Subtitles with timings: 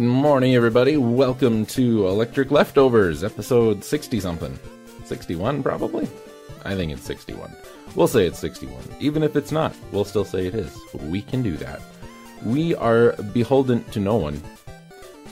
[0.00, 0.96] Good morning, everybody.
[0.96, 4.58] Welcome to Electric Leftovers, episode 60 something.
[5.04, 6.08] 61, probably?
[6.64, 7.54] I think it's 61.
[7.94, 8.82] We'll say it's 61.
[8.98, 10.74] Even if it's not, we'll still say it is.
[10.94, 11.82] We can do that.
[12.42, 14.42] We are beholden to no one,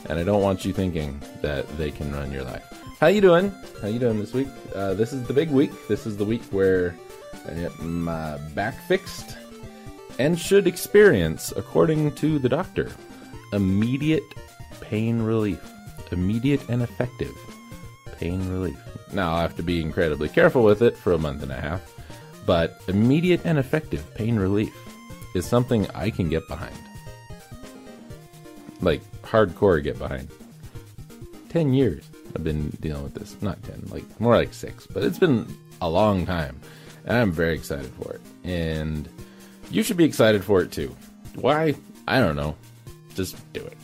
[0.05, 2.63] and I don't want you thinking that they can run your life.
[2.99, 3.51] How you doing?
[3.81, 4.49] How you doing this week?
[4.75, 5.71] Uh, this is the big week.
[5.87, 6.95] This is the week where
[7.47, 9.35] I get my back fixed
[10.19, 12.91] and should experience, according to the doctor,
[13.51, 14.21] immediate
[14.89, 15.61] pain relief.
[16.11, 17.35] Immediate and effective
[18.17, 18.77] pain relief.
[19.13, 21.81] Now, I'll have to be incredibly careful with it for a month and a half,
[22.47, 24.75] but immediate and effective pain relief
[25.35, 26.75] is something I can get behind.
[28.81, 30.29] Like, hardcore get behind.
[31.49, 33.39] 10 years I've been dealing with this.
[33.41, 35.45] Not 10, like, more like 6, but it's been
[35.79, 36.59] a long time,
[37.05, 38.21] and I'm very excited for it.
[38.43, 39.07] And
[39.69, 40.95] you should be excited for it too.
[41.35, 41.75] Why?
[42.07, 42.55] I don't know
[43.19, 43.77] just do it.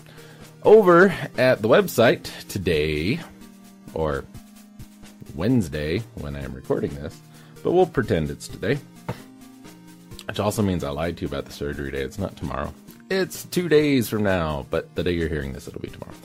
[0.65, 3.19] Over at the website today,
[3.93, 4.25] or
[5.35, 7.21] Wednesday when I am recording this,
[7.61, 8.79] but we'll pretend it's today.
[10.27, 12.01] Which also means I lied to you about the surgery day.
[12.01, 12.73] It's not tomorrow.
[13.11, 16.15] It's two days from now, but the day you're hearing this, it'll be tomorrow.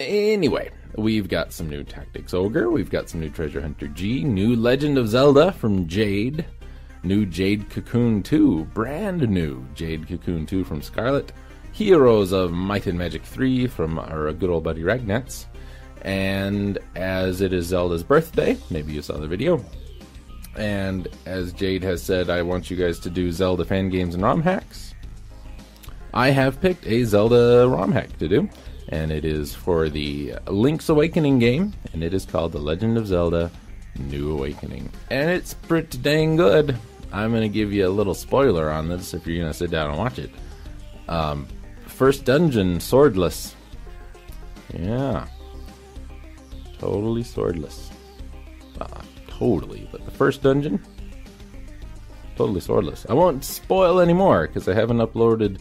[0.00, 4.54] Anyway, we've got some new Tactics Ogre, we've got some new Treasure Hunter G, new
[4.54, 6.44] Legend of Zelda from Jade,
[7.04, 11.32] new Jade Cocoon 2, brand new Jade Cocoon 2 from Scarlet,
[11.72, 15.46] Heroes of Might and Magic 3 from our good old buddy Ragnats.
[16.02, 19.64] And as it is Zelda's birthday, maybe you saw the video.
[20.56, 24.22] And as Jade has said, I want you guys to do Zelda fan games and
[24.22, 24.94] ROM hacks.
[26.12, 28.48] I have picked a Zelda ROM hack to do,
[28.90, 33.06] and it is for the Link's Awakening game, and it is called The Legend of
[33.06, 33.50] Zelda
[33.98, 34.90] New Awakening.
[35.10, 36.76] And it's pretty dang good.
[37.12, 39.70] I'm going to give you a little spoiler on this if you're going to sit
[39.70, 40.30] down and watch it.
[41.08, 41.46] Um,
[42.02, 43.54] First dungeon, swordless.
[44.74, 45.28] Yeah.
[46.80, 47.92] Totally swordless.
[48.80, 50.84] Uh, totally, but the first dungeon,
[52.34, 53.08] totally swordless.
[53.08, 55.60] I won't spoil anymore because I haven't uploaded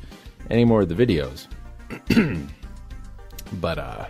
[0.50, 1.46] any more of the videos.
[3.62, 4.06] but, uh,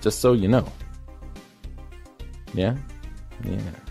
[0.00, 0.66] just so you know.
[2.54, 2.74] Yeah?
[3.44, 3.83] Yeah.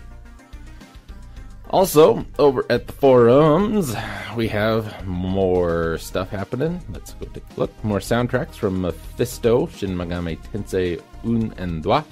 [1.74, 3.96] Also, over at the forums,
[4.36, 6.80] we have more stuff happening.
[6.92, 7.84] Let's go take a look.
[7.84, 12.04] More soundtracks from Mephisto, Shin Megami Tensei Un and Dwa.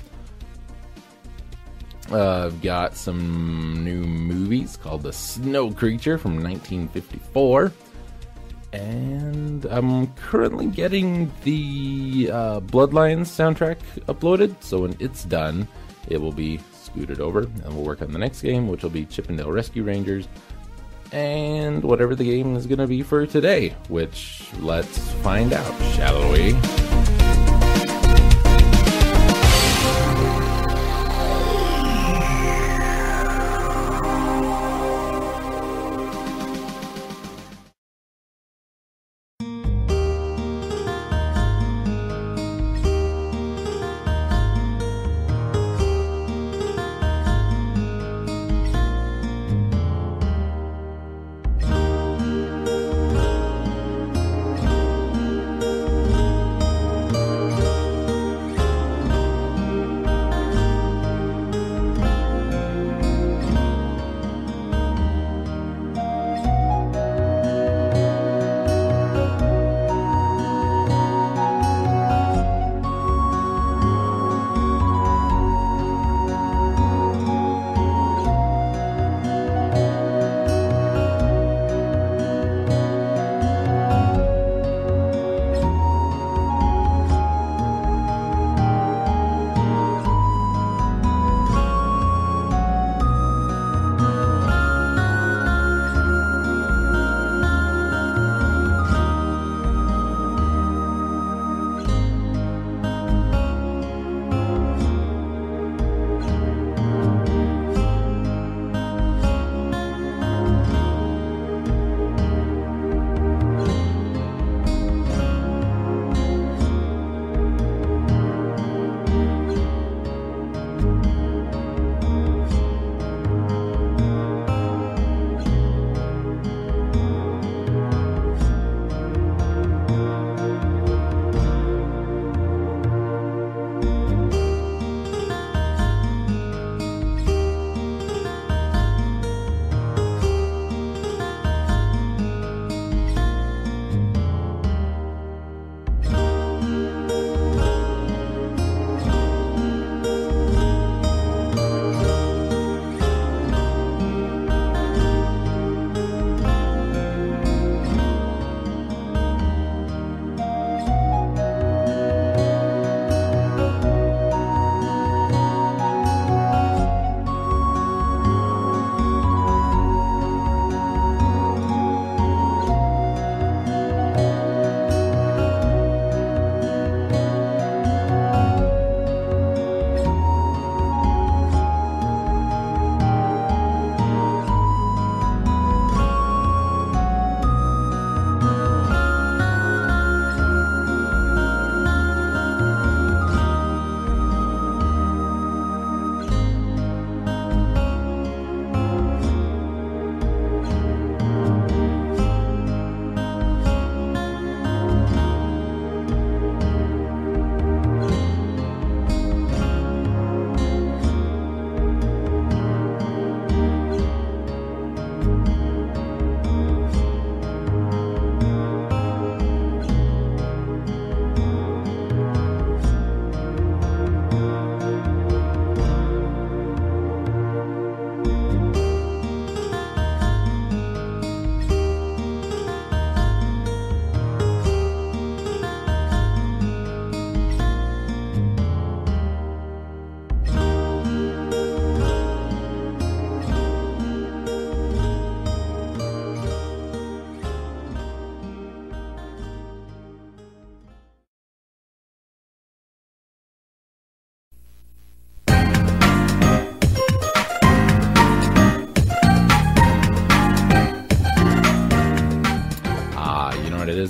[2.10, 7.72] Uh, I've got some new movies called The Snow Creature from 1954.
[8.72, 15.68] And I'm currently getting the uh, Bloodlines soundtrack uploaded, so when it's done,
[16.08, 16.58] it will be
[16.92, 19.50] scooted over, and we'll work on the next game, which will be Chip 'n Dale
[19.50, 20.28] Rescue Rangers,
[21.12, 26.30] and whatever the game is going to be for today, which let's find out, shall
[26.32, 26.54] we?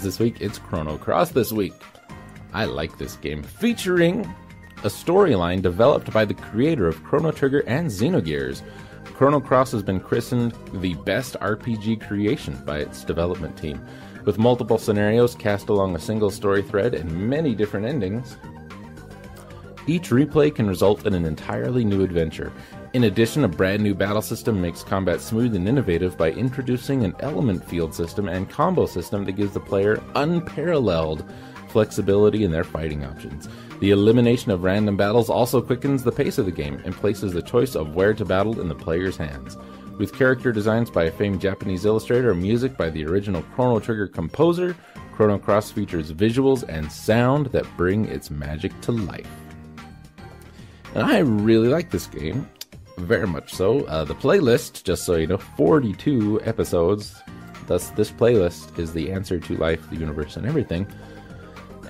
[0.04, 0.40] Is this week.
[0.40, 1.74] It's Chrono Cross this week.
[2.52, 4.24] I like this game, featuring
[4.78, 8.62] a storyline developed by the creator of Chrono Trigger and Xenogears.
[9.04, 13.80] Chrono Cross has been christened the best RPG creation by its development team.
[14.24, 18.36] With multiple scenarios cast along a single story thread and many different endings,
[19.86, 22.52] each replay can result in an entirely new adventure.
[22.92, 27.14] In addition, a brand new battle system makes combat smooth and innovative by introducing an
[27.20, 31.24] element field system and combo system that gives the player unparalleled
[31.68, 33.48] flexibility in their fighting options.
[33.80, 37.40] The elimination of random battles also quickens the pace of the game and places the
[37.40, 39.56] choice of where to battle in the player's hands.
[39.96, 44.06] With character designs by a famed Japanese illustrator and music by the original Chrono Trigger
[44.06, 44.76] composer,
[45.14, 49.30] Chrono Cross features visuals and sound that bring its magic to life.
[50.94, 52.46] And I really like this game,
[52.98, 53.84] very much so.
[53.86, 57.14] Uh, the playlist, just so you know, 42 episodes.
[57.66, 60.86] Thus, this playlist is the answer to life, the universe, and everything.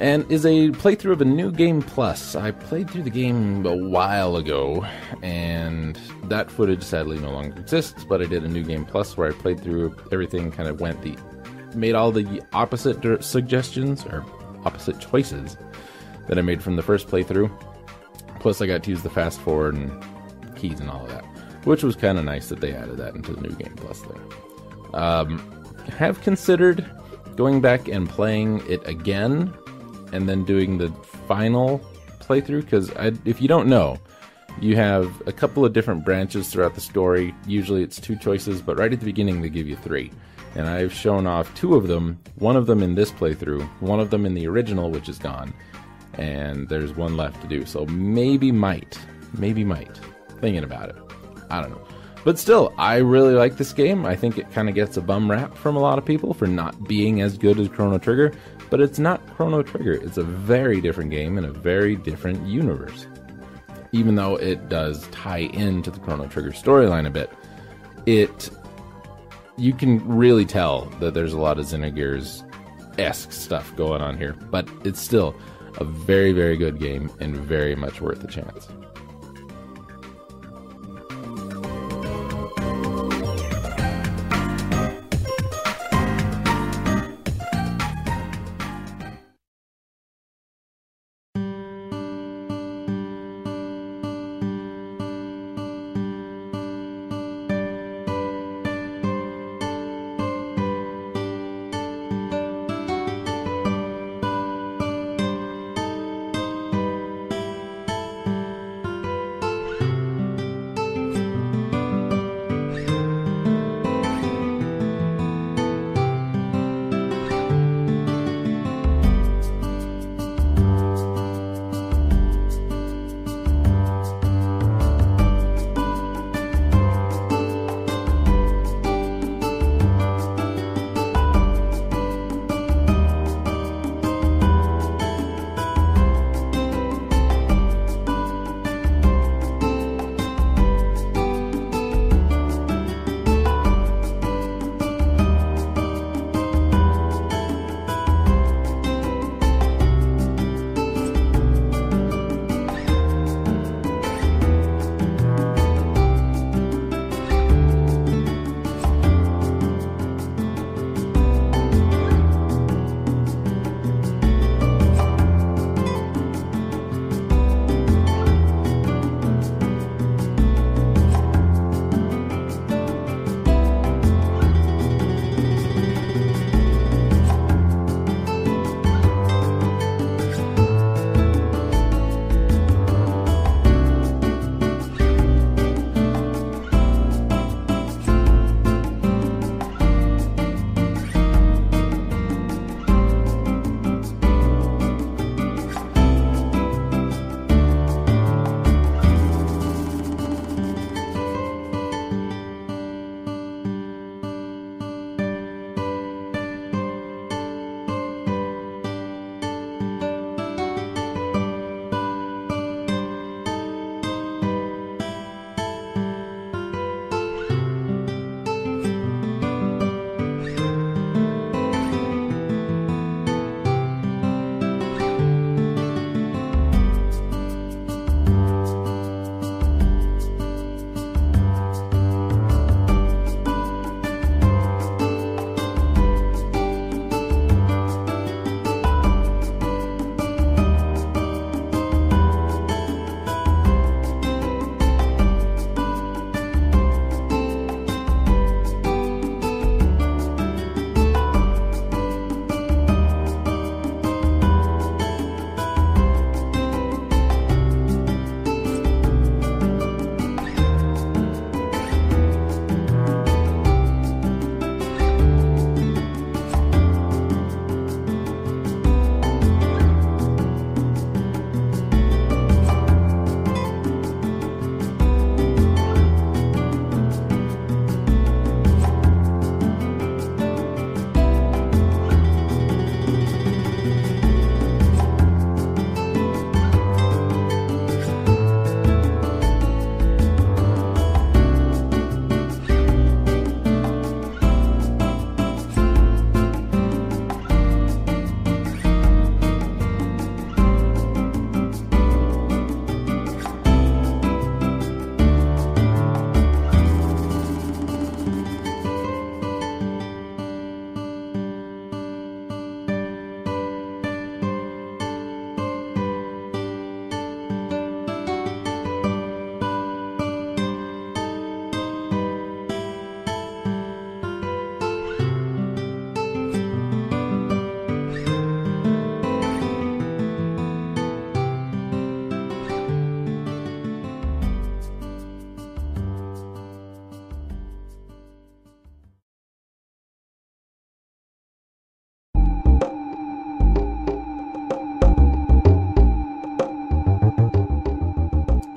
[0.00, 2.34] And is a playthrough of a new game plus.
[2.34, 4.84] I played through the game a while ago,
[5.22, 8.04] and that footage sadly no longer exists.
[8.04, 11.02] But I did a new game plus where I played through everything, kind of went
[11.02, 11.16] the,
[11.74, 14.24] made all the opposite suggestions or
[14.64, 15.56] opposite choices
[16.26, 17.50] that I made from the first playthrough
[18.42, 20.04] Plus, I got to use the fast forward and
[20.62, 21.24] keys and all of that,
[21.64, 24.20] which was kind of nice that they added that into the new game plus thing.
[24.94, 25.38] Um,
[25.98, 26.88] have considered
[27.36, 29.52] going back and playing it again,
[30.12, 30.90] and then doing the
[31.26, 31.80] final
[32.20, 32.90] playthrough because
[33.24, 33.98] if you don't know,
[34.60, 37.34] you have a couple of different branches throughout the story.
[37.46, 40.12] Usually it's two choices, but right at the beginning they give you three.
[40.54, 44.10] And I've shown off two of them, one of them in this playthrough, one of
[44.10, 45.54] them in the original, which is gone
[46.14, 47.64] and there's one left to do.
[47.64, 48.98] So maybe might,
[49.36, 50.00] maybe might.
[50.42, 50.96] Thinking about it,
[51.50, 51.86] I don't know.
[52.24, 54.04] But still, I really like this game.
[54.04, 56.48] I think it kind of gets a bum rap from a lot of people for
[56.48, 58.32] not being as good as Chrono Trigger,
[58.68, 59.92] but it's not Chrono Trigger.
[59.92, 63.06] It's a very different game in a very different universe.
[63.92, 67.30] Even though it does tie into the Chrono Trigger storyline a bit,
[68.06, 68.50] it
[69.56, 72.42] you can really tell that there's a lot of Xenogears
[72.98, 75.36] esque stuff going on here, but it's still
[75.78, 78.68] a very, very good game and very much worth a chance.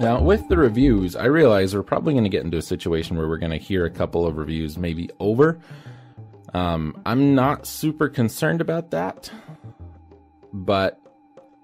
[0.06, 3.28] Now, with the reviews, I realize we're probably going to get into a situation where
[3.28, 5.60] we're going to hear a couple of reviews maybe over.
[6.54, 9.32] Um, I'm not super concerned about that,
[10.54, 11.02] but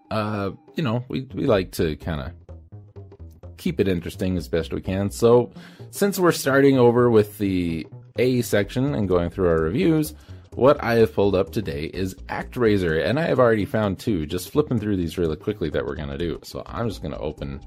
[0.09, 4.81] uh, you know, we we like to kind of keep it interesting as best we
[4.81, 5.11] can.
[5.11, 5.51] So,
[5.91, 7.85] since we're starting over with the
[8.17, 10.15] A section and going through our reviews,
[10.55, 14.49] what I have pulled up today is ActRaiser, and I have already found two, just
[14.49, 16.39] flipping through these really quickly that we're going to do.
[16.41, 17.61] So I'm just going to open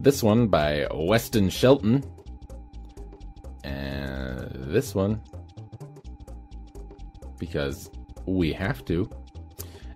[0.00, 2.04] this one by Weston Shelton,
[3.64, 5.20] and this one
[7.38, 7.90] because
[8.24, 9.10] we have to.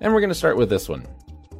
[0.01, 1.07] And we're going to start with this one.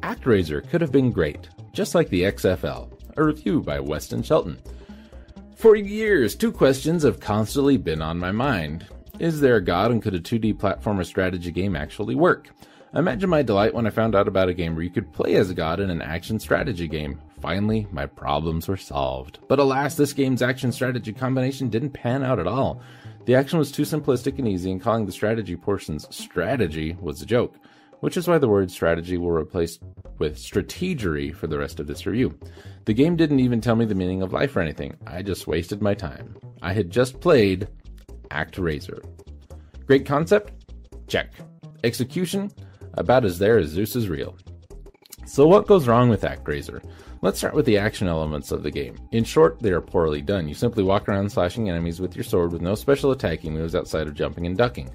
[0.01, 2.91] ActRaiser could have been great, just like the XFL.
[3.15, 4.59] A review by Weston Shelton.
[5.55, 8.85] For years, two questions have constantly been on my mind.
[9.17, 12.49] Is there a god and could a 2D platformer strategy game actually work?
[12.93, 15.49] Imagine my delight when I found out about a game where you could play as
[15.49, 17.19] a god in an action strategy game.
[17.41, 19.39] Finally, my problems were solved.
[19.47, 22.81] But alas, this game's action strategy combination didn't pan out at all.
[23.25, 27.25] The action was too simplistic and easy, and calling the strategy portions strategy was a
[27.25, 27.55] joke,
[27.99, 29.79] which is why the word strategy will replace
[30.17, 32.37] with strategery for the rest of this review.
[32.85, 34.97] The game didn't even tell me the meaning of life or anything.
[35.05, 36.37] I just wasted my time.
[36.61, 37.67] I had just played
[38.31, 39.03] ActRaiser.
[39.85, 40.53] Great concept?
[41.07, 41.33] Check.
[41.83, 42.51] Execution?
[42.93, 44.35] About as there as Zeus is real.
[45.27, 46.81] So, what goes wrong with ActRaiser?
[47.21, 48.97] Let's start with the action elements of the game.
[49.11, 50.47] In short, they are poorly done.
[50.47, 54.07] You simply walk around slashing enemies with your sword with no special attacking moves outside
[54.07, 54.89] of jumping and ducking.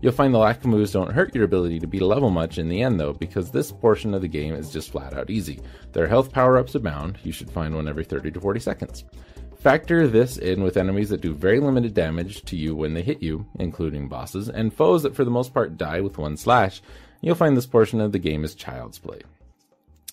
[0.00, 2.56] You'll find the lack of moves don't hurt your ability to beat a level much
[2.56, 5.60] in the end, though, because this portion of the game is just flat out easy.
[5.92, 9.04] There are health power ups abound, you should find one every 30 to 40 seconds.
[9.58, 13.22] Factor this in with enemies that do very limited damage to you when they hit
[13.22, 16.80] you, including bosses, and foes that for the most part die with one slash.
[17.20, 19.20] You'll find this portion of the game is child's play.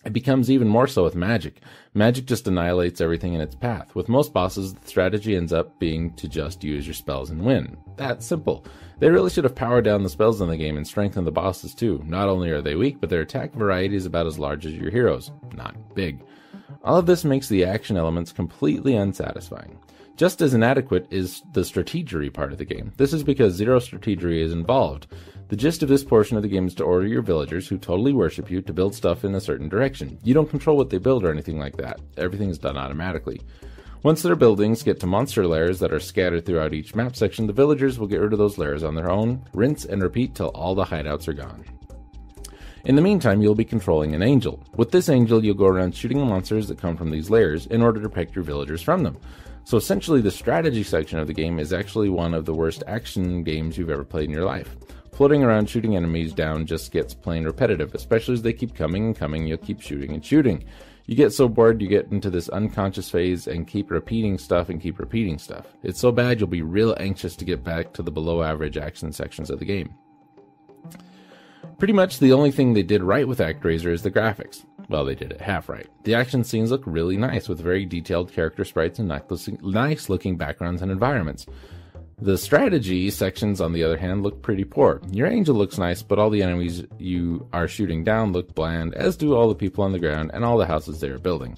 [0.03, 1.61] It becomes even more so with magic.
[1.93, 3.93] Magic just annihilates everything in its path.
[3.93, 7.77] With most bosses, the strategy ends up being to just use your spells and win.
[7.97, 8.65] That simple.
[8.99, 11.75] They really should have powered down the spells in the game and strengthened the bosses
[11.75, 12.03] too.
[12.05, 14.91] Not only are they weak, but their attack variety is about as large as your
[14.91, 15.31] heroes.
[15.55, 16.23] Not big.
[16.83, 19.77] All of this makes the action elements completely unsatisfying.
[20.21, 22.93] Just as inadequate is the strategery part of the game.
[22.95, 25.07] This is because zero strategery is involved.
[25.47, 28.13] The gist of this portion of the game is to order your villagers, who totally
[28.13, 30.19] worship you, to build stuff in a certain direction.
[30.23, 31.99] You don't control what they build or anything like that.
[32.17, 33.41] Everything is done automatically.
[34.03, 37.51] Once their buildings get to monster lairs that are scattered throughout each map section, the
[37.53, 40.75] villagers will get rid of those lairs on their own, rinse and repeat till all
[40.75, 41.65] the hideouts are gone.
[42.85, 44.63] In the meantime, you'll be controlling an angel.
[44.75, 47.81] With this angel, you'll go around shooting the monsters that come from these lairs in
[47.81, 49.17] order to protect your villagers from them.
[49.63, 53.43] So essentially, the strategy section of the game is actually one of the worst action
[53.43, 54.75] games you've ever played in your life.
[55.13, 59.15] Floating around shooting enemies down just gets plain repetitive, especially as they keep coming and
[59.15, 60.63] coming, you'll keep shooting and shooting.
[61.05, 64.81] You get so bored, you get into this unconscious phase and keep repeating stuff and
[64.81, 65.67] keep repeating stuff.
[65.83, 69.11] It's so bad, you'll be real anxious to get back to the below average action
[69.11, 69.93] sections of the game.
[71.81, 74.63] Pretty much the only thing they did right with ActRaiser is the graphics.
[74.87, 75.87] Well, they did it half right.
[76.03, 79.07] The action scenes look really nice with very detailed character sprites and
[79.63, 81.47] nice looking backgrounds and environments.
[82.19, 85.01] The strategy sections, on the other hand, look pretty poor.
[85.09, 89.17] Your angel looks nice, but all the enemies you are shooting down look bland, as
[89.17, 91.57] do all the people on the ground and all the houses they are building.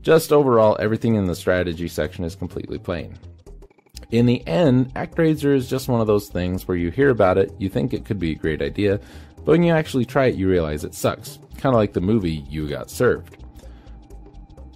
[0.00, 3.16] Just overall, everything in the strategy section is completely plain.
[4.10, 7.50] In the end, ActRaiser is just one of those things where you hear about it,
[7.58, 9.00] you think it could be a great idea,
[9.44, 11.38] but when you actually try it, you realize it sucks.
[11.56, 13.38] Kind of like the movie You Got Served.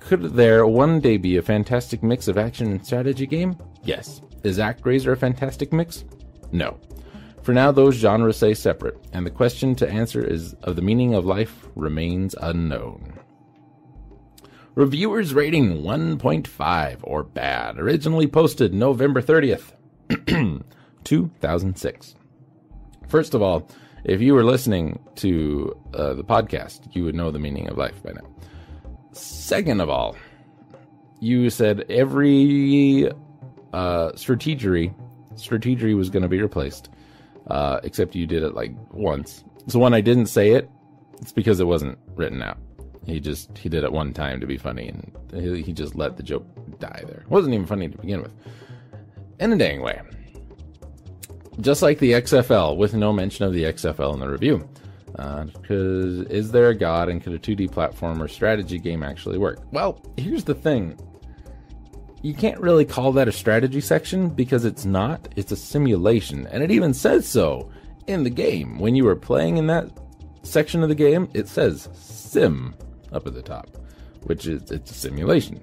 [0.01, 3.57] Could there one day be a fantastic mix of action and strategy game?
[3.83, 4.23] Yes.
[4.45, 6.05] Is ActRaiser a fantastic mix?
[6.53, 6.79] No.
[7.43, 11.15] For now, those genres stay separate, and the question to answer is of the meaning
[11.15, 13.19] of life remains unknown.
[14.75, 17.79] Reviewers rating 1.5 or bad.
[17.79, 19.73] Originally posted November 30th,
[21.05, 22.15] 2006.
[23.09, 23.71] First of all,
[24.07, 28.01] if you were listening to uh, the podcast, you would know the meaning of life
[28.05, 28.27] by now.
[29.13, 30.17] Second of all,
[31.19, 33.11] you said every
[33.73, 34.95] uh, strategery
[35.35, 36.89] strategery was going to be replaced,
[37.49, 39.45] uh, except you did it like once.
[39.67, 40.71] So when I didn't say it,
[41.21, 42.59] it's because it wasn't written out.
[43.07, 46.17] He just he did it one time to be funny, and he, he just let
[46.17, 46.47] the joke
[46.79, 47.23] die there.
[47.23, 48.33] It wasn't even funny to begin with.
[49.41, 50.01] In a dang way,
[51.61, 54.69] just like the XFL, with no mention of the XFL in the review.
[55.13, 59.61] Because uh, is there a god and could a 2D platformer strategy game actually work?
[59.73, 60.99] Well, here's the thing.
[62.23, 65.29] You can't really call that a strategy section because it's not.
[65.37, 67.71] It's a simulation, and it even says so
[68.07, 68.79] in the game.
[68.79, 69.91] When you are playing in that
[70.43, 72.75] section of the game, it says sim
[73.13, 73.69] up at the top,
[74.25, 75.61] which is it's a simulation.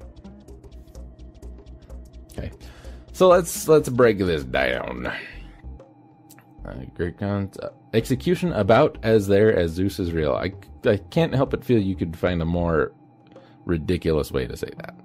[2.31, 2.51] Okay,
[3.11, 5.11] so let's let's break this down.
[6.65, 7.57] Uh, great guns.
[7.57, 10.33] Uh, execution about as there as Zeus is real.
[10.33, 10.53] I,
[10.87, 12.93] I can't help but feel you could find a more
[13.65, 14.95] ridiculous way to say that.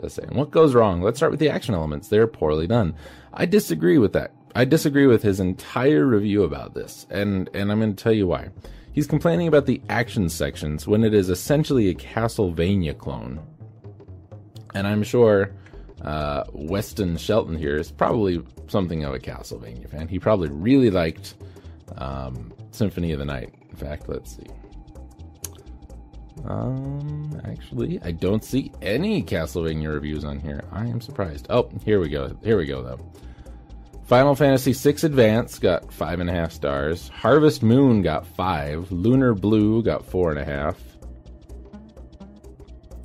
[0.00, 0.34] Just saying.
[0.34, 1.02] What goes wrong?
[1.02, 2.08] Let's start with the action elements.
[2.08, 2.94] They're poorly done.
[3.32, 4.32] I disagree with that.
[4.56, 8.26] I disagree with his entire review about this, and and I'm going to tell you
[8.26, 8.50] why.
[8.92, 13.40] He's complaining about the action sections when it is essentially a Castlevania clone.
[14.72, 15.52] And I'm sure
[16.04, 20.08] uh, Weston Shelton here is probably something of a Castlevania fan.
[20.08, 21.34] He probably really liked
[21.96, 23.54] um, Symphony of the Night.
[23.70, 24.46] In fact, let's see.
[26.44, 30.64] Um, actually, I don't see any Castlevania reviews on here.
[30.72, 31.46] I am surprised.
[31.48, 32.36] Oh, here we go.
[32.42, 32.98] Here we go, though.
[34.04, 37.08] Final Fantasy VI Advance got five and a half stars.
[37.08, 38.92] Harvest Moon got five.
[38.92, 40.76] Lunar Blue got four and a half.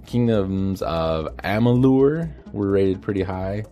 [0.10, 3.64] Kingdoms of Amalur were rated pretty high.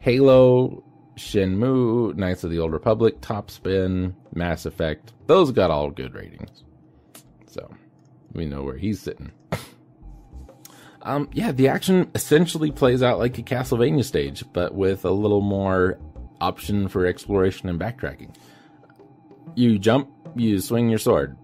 [0.00, 0.82] Halo,
[1.16, 6.64] Shenmue, Knights of the Old Republic, Top Spin, Mass Effect, those got all good ratings.
[7.46, 7.72] So
[8.32, 9.30] we know where he's sitting.
[11.02, 15.40] um, yeah, the action essentially plays out like a Castlevania stage, but with a little
[15.40, 16.00] more
[16.40, 18.34] option for exploration and backtracking.
[19.54, 21.36] You jump, you swing your sword.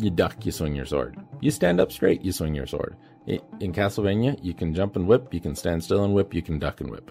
[0.00, 1.16] You duck, you swing your sword.
[1.40, 2.96] You stand up straight, you swing your sword.
[3.26, 6.58] In Castlevania, you can jump and whip, you can stand still and whip, you can
[6.58, 7.10] duck and whip.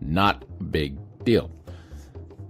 [0.00, 1.50] Not big deal.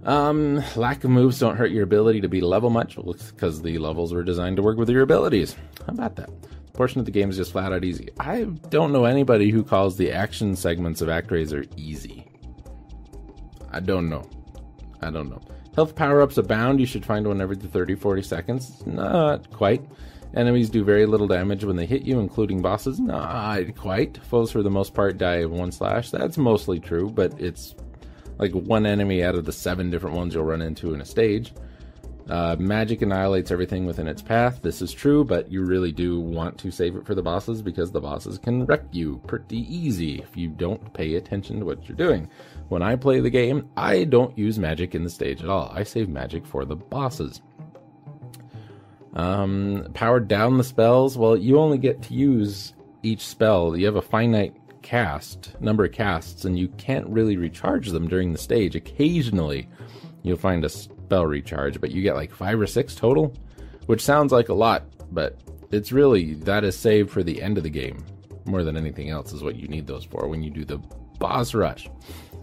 [0.05, 4.13] Um, lack of moves don't hurt your ability to be level much because the levels
[4.13, 5.55] were designed to work with your abilities.
[5.85, 6.29] How about that?
[6.41, 8.09] The portion of the game is just flat out easy.
[8.19, 12.25] I don't know anybody who calls the action segments of ActRaiser easy.
[13.71, 14.27] I don't know.
[15.01, 15.41] I don't know.
[15.75, 16.79] Health power ups abound.
[16.79, 18.85] You should find one every 30 40 seconds.
[18.85, 19.81] Not quite.
[20.35, 22.99] Enemies do very little damage when they hit you, including bosses.
[22.99, 24.17] Not quite.
[24.25, 26.09] Foes, for the most part, die of one slash.
[26.09, 27.75] That's mostly true, but it's
[28.39, 31.53] like one enemy out of the seven different ones you'll run into in a stage.
[32.29, 34.61] Uh, magic annihilates everything within its path.
[34.61, 37.91] This is true, but you really do want to save it for the bosses because
[37.91, 41.97] the bosses can wreck you pretty easy if you don't pay attention to what you're
[41.97, 42.29] doing.
[42.69, 45.69] When I play the game, I don't use magic in the stage at all.
[45.75, 47.41] I save magic for the bosses.
[49.15, 51.17] Um, powered down the spells.
[51.17, 52.73] Well, you only get to use
[53.03, 53.77] each spell.
[53.77, 58.31] You have a finite cast number of casts, and you can't really recharge them during
[58.31, 58.75] the stage.
[58.75, 59.69] Occasionally,
[60.23, 63.35] you'll find a spell recharge, but you get like five or six total,
[63.85, 65.39] which sounds like a lot, but
[65.71, 68.03] it's really that is saved for the end of the game
[68.45, 70.77] more than anything else is what you need those for when you do the
[71.19, 71.89] boss rush.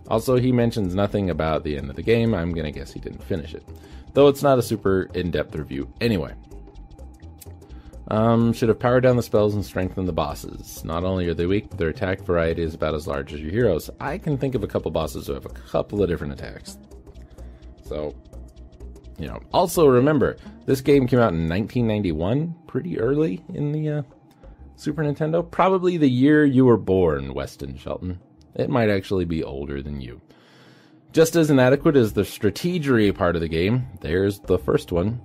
[0.09, 2.35] Also, he mentions nothing about the end of the game.
[2.35, 3.65] I'm gonna guess he didn't finish it,
[4.15, 6.35] though it's not a super in-depth review anyway.
[8.11, 10.85] Um, should have powered down the spells and strengthened the bosses.
[10.85, 13.53] Not only are they weak, but their attack variety is about as large as your
[13.53, 13.89] heroes.
[14.01, 16.77] I can think of a couple bosses who have a couple of different attacks.
[17.85, 18.17] So,
[19.17, 19.41] you know.
[19.53, 24.03] Also, remember, this game came out in 1991, pretty early in the uh,
[24.75, 25.49] Super Nintendo.
[25.49, 28.19] Probably the year you were born, Weston Shelton.
[28.57, 30.21] It might actually be older than you.
[31.13, 35.21] Just as inadequate as the strategery part of the game, there's the first one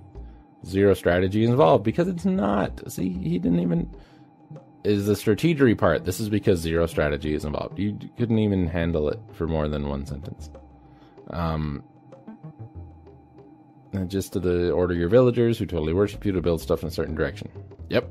[0.66, 2.90] zero strategy involved because it's not.
[2.90, 3.90] See, he didn't even
[4.84, 6.04] is the strategery part.
[6.04, 7.78] This is because zero strategy is involved.
[7.78, 10.48] You couldn't even handle it for more than one sentence.
[11.30, 11.82] Um,
[13.92, 16.88] and just to the order your villagers who totally worship you to build stuff in
[16.88, 17.50] a certain direction.
[17.88, 18.08] Yep.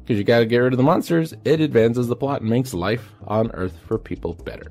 [0.00, 3.12] Because you gotta get rid of the monsters, it advances the plot and makes life
[3.26, 4.70] on Earth for people better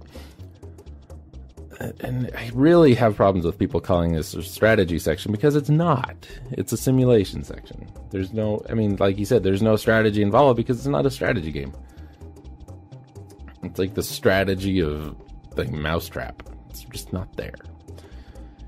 [1.80, 6.28] and I really have problems with people calling this a strategy section because it's not.
[6.52, 7.88] It's a simulation section.
[8.10, 11.12] There's no, I mean, like you said, there's no strategy involved because it's not a
[11.12, 11.74] strategy game.
[13.64, 15.16] It's like the strategy of
[15.56, 16.44] the mousetrap.
[16.70, 17.56] It's just not there.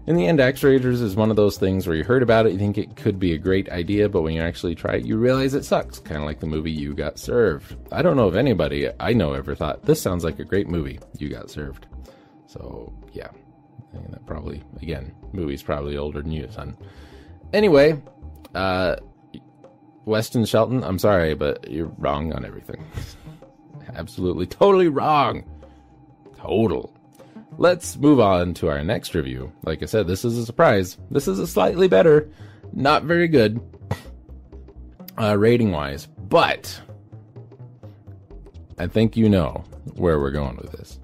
[0.08, 2.58] In the end, ActRaisers is one of those things where you heard about it, you
[2.58, 5.54] think it could be a great idea, but when you actually try it, you realize
[5.54, 6.00] it sucks.
[6.00, 7.76] Kind of like the movie You Got Served.
[7.92, 11.00] I don't know if anybody I know ever thought, this sounds like a great movie,
[11.20, 11.86] You Got Served.
[12.50, 13.30] So yeah,
[13.94, 16.76] and that probably again, movie's probably older than you, son.
[17.54, 18.02] Anyway,
[18.56, 18.96] uh,
[20.06, 22.84] Weston Shelton, I'm sorry, but you're wrong on everything.
[23.96, 25.44] Absolutely, totally wrong.
[26.38, 26.92] Total.
[27.60, 29.52] Let's move on to our next review.
[29.64, 30.98] Like I said, this is a surprise.
[31.12, 32.32] This is a slightly better,
[32.74, 33.62] not very good,
[35.20, 36.82] uh, rating wise, but
[38.80, 39.66] I think you know
[39.98, 41.00] where we're going with this.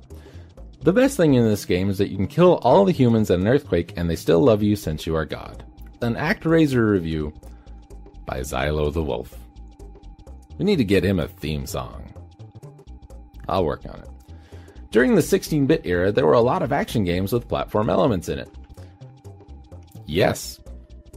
[0.85, 3.39] The best thing in this game is that you can kill all the humans at
[3.39, 5.65] an earthquake and they still love you since you are God.
[6.03, 7.33] An ActRaiser review
[8.27, 9.35] by Xylo the Wolf.
[10.59, 12.13] We need to get him a theme song.
[13.49, 14.09] I'll work on it.
[14.91, 18.29] During the 16 bit era, there were a lot of action games with platform elements
[18.29, 18.49] in it.
[20.05, 20.59] Yes,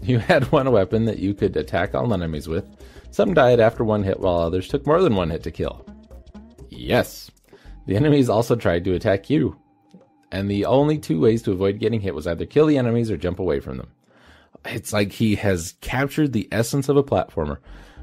[0.00, 2.64] you had one weapon that you could attack all the enemies with.
[3.10, 5.84] Some died after one hit, while others took more than one hit to kill.
[6.70, 7.30] Yes,
[7.88, 9.56] the enemies also tried to attack you.
[10.30, 13.16] And the only two ways to avoid getting hit was either kill the enemies or
[13.16, 13.88] jump away from them.
[14.66, 17.56] It's like he has captured the essence of a platformer.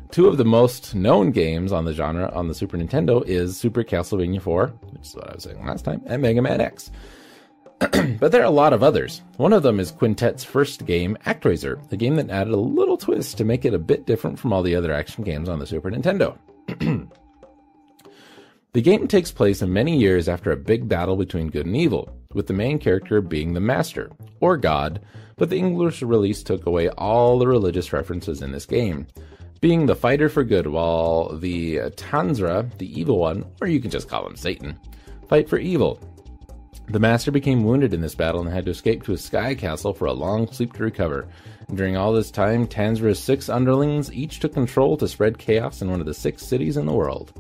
[0.10, 3.84] Two of the most known games on the genre on the Super Nintendo is Super
[3.84, 6.90] Castlevania 4, which is what I was saying last time, and Mega Man X.
[7.80, 9.22] but there are a lot of others.
[9.38, 13.38] One of them is Quintet's first game, ActRaiser, a game that added a little twist
[13.38, 15.92] to make it a bit different from all the other action games on the Super
[15.92, 16.40] Nintendo.
[18.76, 22.48] the game takes place many years after a big battle between good and evil, with
[22.48, 24.12] the main character being the Master,
[24.42, 25.00] or God,
[25.38, 29.08] but the English release took away all the religious references in this game,
[29.62, 34.10] being the fighter for good, while the Tanzra, the evil one, or you can just
[34.10, 34.78] call him Satan,
[35.30, 35.98] fight for evil.
[36.90, 39.94] The Master became wounded in this battle and had to escape to a sky castle
[39.94, 41.30] for a long sleep to recover.
[41.74, 46.02] During all this time, Tanzra's six underlings each took control to spread chaos in one
[46.02, 47.32] of the six cities in the world.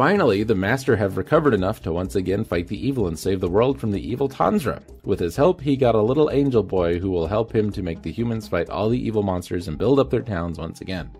[0.00, 3.50] Finally, the Master have recovered enough to once again fight the evil and save the
[3.50, 4.80] world from the evil Tanzra.
[5.04, 8.00] With his help, he got a little angel boy who will help him to make
[8.00, 11.10] the humans fight all the evil monsters and build up their towns once again.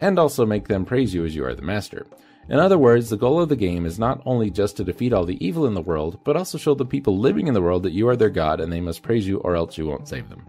[0.00, 2.06] And also make them praise you as you are the Master.
[2.48, 5.24] In other words, the goal of the game is not only just to defeat all
[5.24, 7.94] the evil in the world, but also show the people living in the world that
[7.94, 10.46] you are their god and they must praise you or else you won't save them.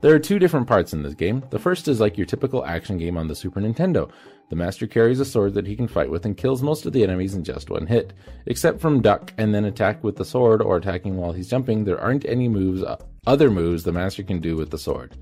[0.00, 1.44] There are two different parts in this game.
[1.50, 4.10] The first is like your typical action game on the Super Nintendo.
[4.50, 7.04] The master carries a sword that he can fight with and kills most of the
[7.04, 8.12] enemies in just one hit.
[8.46, 12.00] Except from duck and then attack with the sword or attacking while he's jumping, there
[12.00, 12.96] aren't any moves, uh,
[13.28, 15.16] other moves the master can do with the sword.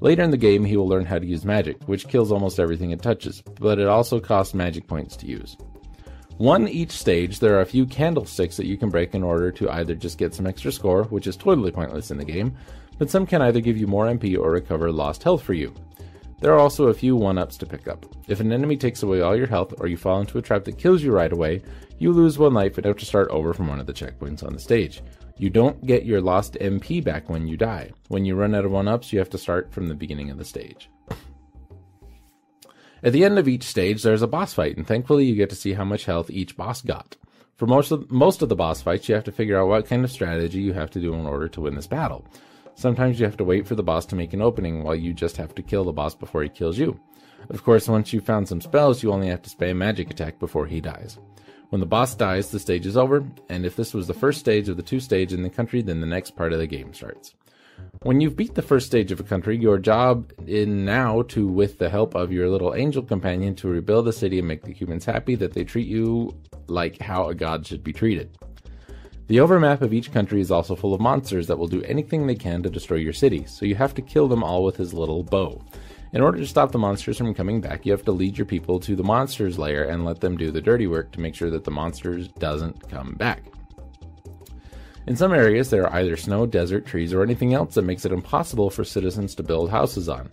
[0.00, 2.90] Later in the game, he will learn how to use magic, which kills almost everything
[2.90, 5.56] it touches, but it also costs magic points to use.
[6.38, 9.70] One each stage, there are a few candlesticks that you can break in order to
[9.70, 12.56] either just get some extra score, which is totally pointless in the game,
[12.98, 15.72] but some can either give you more MP or recover lost health for you.
[16.42, 18.04] There are also a few 1 ups to pick up.
[18.26, 20.76] If an enemy takes away all your health or you fall into a trap that
[20.76, 21.62] kills you right away,
[22.00, 24.52] you lose one life and have to start over from one of the checkpoints on
[24.52, 25.02] the stage.
[25.38, 27.92] You don't get your lost MP back when you die.
[28.08, 30.38] When you run out of one ups, you have to start from the beginning of
[30.38, 30.90] the stage.
[33.04, 35.56] At the end of each stage, there's a boss fight, and thankfully, you get to
[35.56, 37.16] see how much health each boss got.
[37.54, 40.04] For most of most of the boss fights, you have to figure out what kind
[40.04, 42.26] of strategy you have to do in order to win this battle.
[42.74, 45.36] Sometimes you have to wait for the boss to make an opening, while you just
[45.36, 46.98] have to kill the boss before he kills you.
[47.50, 50.66] Of course, once you've found some spells, you only have to spam magic attack before
[50.66, 51.18] he dies.
[51.70, 54.68] When the boss dies, the stage is over, and if this was the first stage
[54.68, 57.34] of the two stages in the country, then the next part of the game starts.
[58.02, 61.78] When you've beat the first stage of a country, your job is now to, with
[61.78, 65.04] the help of your little angel companion, to rebuild the city and make the humans
[65.04, 68.36] happy that they treat you like how a god should be treated.
[69.32, 72.34] The overmap of each country is also full of monsters that will do anything they
[72.34, 75.22] can to destroy your city, so you have to kill them all with his little
[75.22, 75.58] bow.
[76.12, 78.78] In order to stop the monsters from coming back, you have to lead your people
[78.80, 81.64] to the monsters lair and let them do the dirty work to make sure that
[81.64, 83.42] the monsters doesn't come back.
[85.06, 88.12] In some areas, there are either snow, desert, trees, or anything else that makes it
[88.12, 90.28] impossible for citizens to build houses on.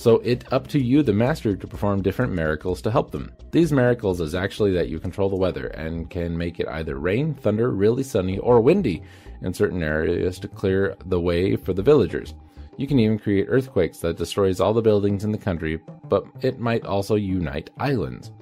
[0.00, 3.32] So it's up to you, the master, to perform different miracles to help them.
[3.50, 7.34] These miracles is actually that you control the weather and can make it either rain,
[7.34, 9.02] thunder, really sunny, or windy
[9.42, 12.32] in certain areas to clear the way for the villagers.
[12.78, 16.58] You can even create earthquakes that destroys all the buildings in the country, but it
[16.58, 18.32] might also unite islands.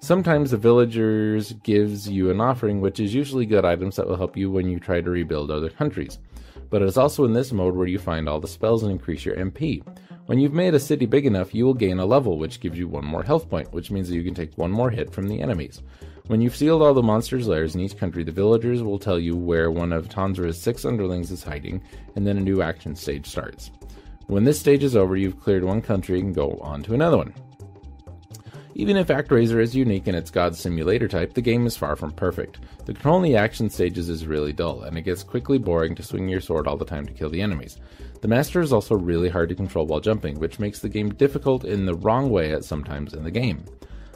[0.00, 4.36] Sometimes the villagers gives you an offering which is usually good items that will help
[4.36, 6.18] you when you try to rebuild other countries.
[6.68, 9.24] But it is also in this mode where you find all the spells and increase
[9.24, 9.82] your MP.
[10.26, 12.88] When you've made a city big enough, you will gain a level which gives you
[12.88, 15.42] one more health point, which means that you can take one more hit from the
[15.42, 15.82] enemies.
[16.28, 19.36] When you've sealed all the monsters' lairs in each country, the villagers will tell you
[19.36, 21.82] where one of Tanzra's six underlings is hiding,
[22.16, 23.70] and then a new action stage starts.
[24.26, 27.34] When this stage is over, you've cleared one country and go on to another one.
[28.74, 32.12] Even if ActRaiser is unique in its God Simulator type, the game is far from
[32.12, 32.58] perfect.
[32.86, 36.02] The control in the action stages is really dull, and it gets quickly boring to
[36.02, 37.78] swing your sword all the time to kill the enemies.
[38.24, 41.62] The Master is also really hard to control while jumping, which makes the game difficult
[41.62, 43.66] in the wrong way at sometimes in the game.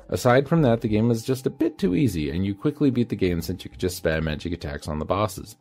[0.09, 3.11] Aside from that, the game is just a bit too easy, and you quickly beat
[3.11, 5.57] the game since you could just spam magic attacks on the bosses.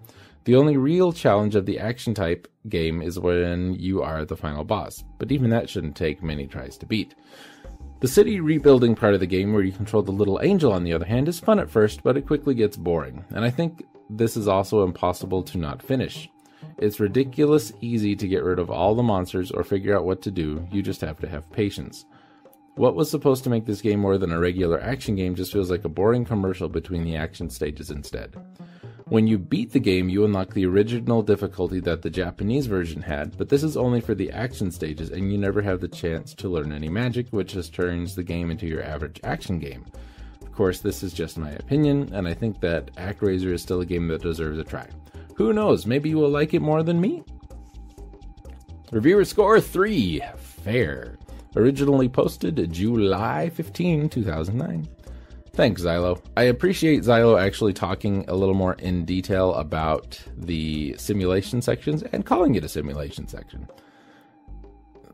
[0.45, 4.63] The only real challenge of the action type game is when you are the final
[4.63, 7.15] boss, but even that shouldn't take many tries to beat.
[7.99, 10.93] The city rebuilding part of the game, where you control the little angel, on the
[10.93, 14.37] other hand, is fun at first, but it quickly gets boring, and I think this
[14.37, 16.29] is also impossible to not finish.
[16.77, 20.31] It's ridiculous easy to get rid of all the monsters or figure out what to
[20.31, 22.05] do, you just have to have patience.
[22.75, 25.71] What was supposed to make this game more than a regular action game just feels
[25.71, 28.35] like a boring commercial between the action stages instead.
[29.09, 33.37] When you beat the game, you unlock the original difficulty that the Japanese version had,
[33.37, 36.49] but this is only for the action stages, and you never have the chance to
[36.49, 39.85] learn any magic, which just turns the game into your average action game.
[40.41, 43.85] Of course, this is just my opinion, and I think that ActRaiser is still a
[43.85, 44.87] game that deserves a try.
[45.37, 47.23] Who knows, maybe you will like it more than me?
[48.91, 51.17] Reviewer score 3 Fair.
[51.55, 54.87] Originally posted July 15, 2009.
[55.53, 56.19] Thanks, Xylo.
[56.35, 62.25] I appreciate Xylo actually talking a little more in detail about the simulation sections and
[62.25, 63.67] calling it a simulation section.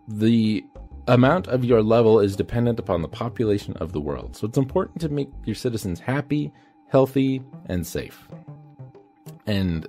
[0.07, 0.65] The
[1.07, 5.01] amount of your level is dependent upon the population of the world, so it's important
[5.01, 6.53] to make your citizens happy,
[6.87, 8.27] healthy, and safe.
[9.47, 9.87] And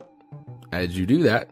[0.74, 1.50] as you do that,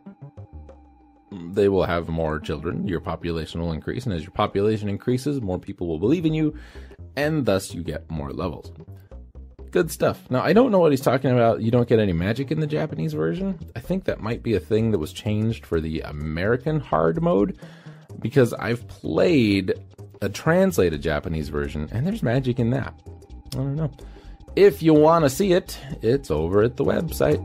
[1.30, 5.58] they will have more children, your population will increase, and as your population increases, more
[5.58, 6.54] people will believe in you,
[7.16, 8.72] and thus you get more levels.
[9.70, 10.30] Good stuff.
[10.30, 11.62] Now, I don't know what he's talking about.
[11.62, 13.58] You don't get any magic in the Japanese version.
[13.74, 17.58] I think that might be a thing that was changed for the American hard mode
[18.20, 19.72] because I've played
[20.20, 22.92] a translated Japanese version and there's magic in that.
[23.54, 23.90] I don't know.
[24.56, 27.40] If you want to see it, it's over at the website.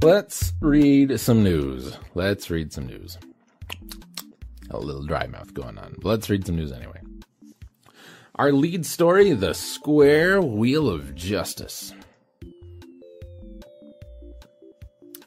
[0.00, 1.98] Let's read some news.
[2.14, 3.18] Let's read some news.
[4.70, 5.96] A little dry mouth going on.
[6.04, 7.00] Let's read some news anyway.
[8.36, 11.92] Our lead story The Square Wheel of Justice.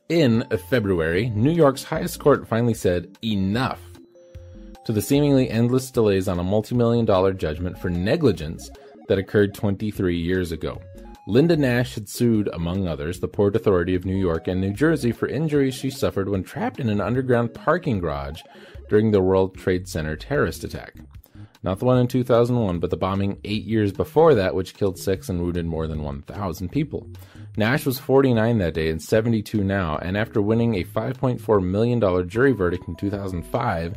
[0.07, 3.81] In February, New York's highest court finally said enough
[4.85, 8.69] to the seemingly endless delays on a multi-million dollar judgment for negligence
[9.09, 10.81] that occurred 23 years ago.
[11.27, 15.11] Linda Nash had sued, among others, the Port Authority of New York and New Jersey
[15.11, 18.41] for injuries she suffered when trapped in an underground parking garage
[18.89, 20.95] during the World Trade Center terrorist attack.
[21.61, 25.29] Not the one in 2001, but the bombing eight years before that, which killed six
[25.29, 27.07] and wounded more than 1,000 people.
[27.55, 32.51] Nash was 49 that day and 72 now, and after winning a $5.4 million jury
[32.51, 33.95] verdict in 2005,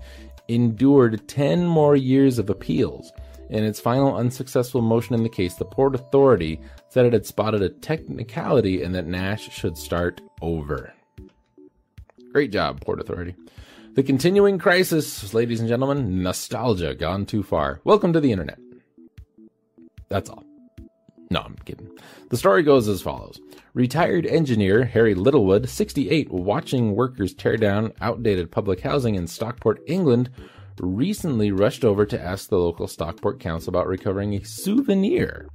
[0.49, 3.13] endured 10 more years of appeals.
[3.51, 7.63] In its final unsuccessful motion in the case, the Port Authority said it had spotted
[7.63, 10.93] a technicality and that Nash should start over.
[12.33, 13.35] Great job, Port Authority.
[13.95, 17.81] The continuing crisis, ladies and gentlemen, nostalgia gone too far.
[17.85, 18.59] Welcome to the internet.
[20.09, 20.43] That's all.
[21.31, 21.91] No, I'm kidding.
[22.31, 23.41] The story goes as follows
[23.75, 30.31] Retired engineer Harry Littlewood, 68, watching workers tear down outdated public housing in Stockport, England,
[30.81, 35.49] recently rushed over to ask the local Stockport Council about recovering a souvenir,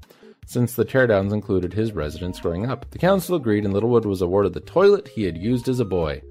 [0.45, 2.89] since the teardowns included his residence growing up.
[2.91, 6.21] The council agreed, and Littlewood was awarded the toilet he had used as a boy.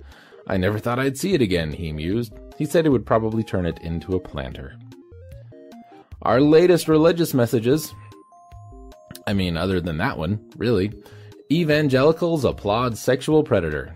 [0.47, 2.33] I never thought I'd see it again, he mused.
[2.57, 4.75] He said he would probably turn it into a planter.
[6.23, 7.95] Our latest religious messages.
[9.27, 10.93] I mean, other than that one, really.
[11.53, 13.95] Evangelicals applaud sexual predator.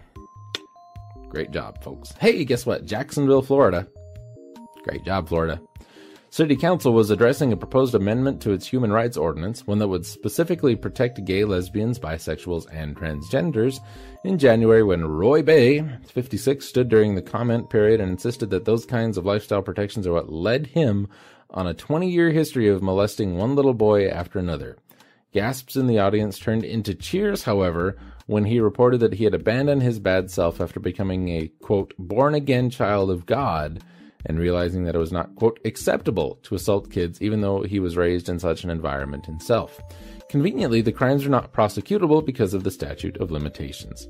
[1.30, 2.12] Great job, folks.
[2.20, 2.84] Hey, guess what?
[2.84, 3.88] Jacksonville, Florida
[4.84, 5.60] Great job, Florida.
[6.32, 10.06] City Council was addressing a proposed amendment to its human rights ordinance, one that would
[10.06, 13.80] specifically protect gay, lesbians, bisexuals, and transgenders,
[14.24, 18.86] in January when Roy Bay, 56, stood during the comment period and insisted that those
[18.86, 21.06] kinds of lifestyle protections are what led him
[21.50, 24.78] on a 20 year history of molesting one little boy after another.
[25.34, 29.82] Gasps in the audience turned into cheers, however, when he reported that he had abandoned
[29.82, 33.82] his bad self after becoming a, quote, born again child of God
[34.26, 37.96] and realizing that it was not, quote, acceptable to assault kids even though he was
[37.96, 39.80] raised in such an environment himself.
[40.28, 44.08] Conveniently, the crimes are not prosecutable because of the statute of limitations.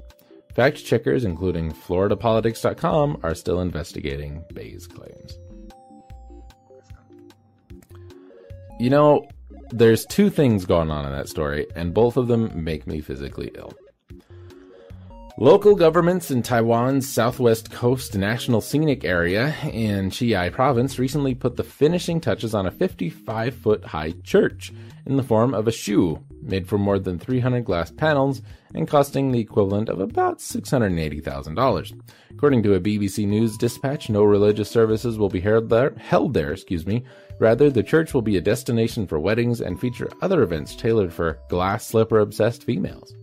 [0.54, 5.38] Fact checkers, including FloridaPolitics.com, are still investigating Bay's claims.
[8.78, 9.26] You know,
[9.70, 13.50] there's two things going on in that story, and both of them make me physically
[13.54, 13.72] ill.
[15.38, 21.64] Local governments in Taiwan's southwest coast national scenic area in Chiayi province recently put the
[21.64, 24.72] finishing touches on a 55 foot high church
[25.06, 28.42] in the form of a shoe made from more than 300 glass panels
[28.74, 32.00] and costing the equivalent of about $680,000.
[32.30, 36.52] According to a BBC News dispatch, no religious services will be held there, held there,
[36.52, 37.04] excuse me.
[37.38, 41.38] Rather, the church will be a destination for weddings and feature other events tailored for
[41.48, 43.14] glass slipper obsessed females.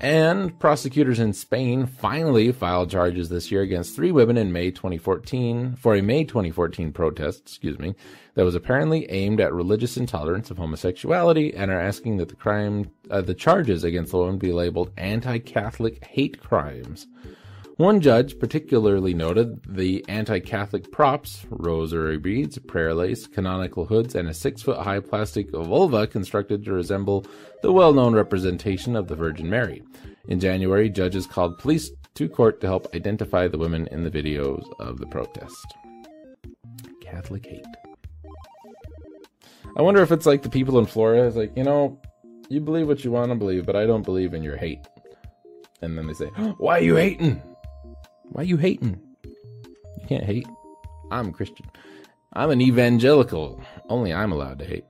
[0.00, 5.76] And prosecutors in Spain finally filed charges this year against three women in May 2014
[5.76, 7.94] for a May 2014 protest, excuse me,
[8.34, 12.90] that was apparently aimed at religious intolerance of homosexuality and are asking that the crime,
[13.10, 17.06] uh, the charges against the women be labeled anti-Catholic hate crimes.
[17.76, 24.30] One judge particularly noted the anti Catholic props, rosary beads, prayer lace, canonical hoods, and
[24.30, 27.26] a six foot high plastic vulva constructed to resemble
[27.60, 29.82] the well known representation of the Virgin Mary.
[30.28, 34.64] In January, judges called police to court to help identify the women in the videos
[34.80, 35.74] of the protest.
[37.02, 37.62] Catholic hate.
[39.76, 41.26] I wonder if it's like the people in Florida.
[41.26, 42.00] It's like, you know,
[42.48, 44.80] you believe what you want to believe, but I don't believe in your hate.
[45.82, 47.42] And then they say, Why are you hating?
[48.30, 49.00] Why you hating?
[49.24, 50.46] You can't hate.
[51.10, 51.66] I'm Christian.
[52.32, 53.60] I'm an evangelical.
[53.88, 54.84] Only I'm allowed to hate.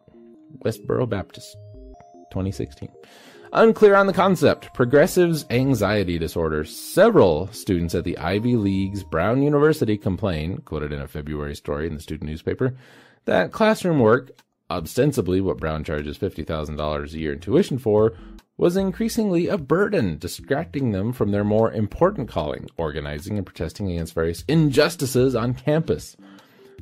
[0.64, 1.56] Westboro Baptist,
[2.32, 2.88] 2016.
[3.52, 4.74] Unclear on the concept.
[4.74, 6.64] Progressives' anxiety disorder.
[6.64, 11.94] Several students at the Ivy League's Brown University complain, quoted in a February story in
[11.94, 12.76] the student newspaper,
[13.26, 14.32] that classroom work,
[14.70, 18.14] ostensibly what Brown charges $50,000 a year in tuition for,
[18.58, 24.14] was increasingly a burden, distracting them from their more important calling, organizing and protesting against
[24.14, 26.16] various injustices on campus.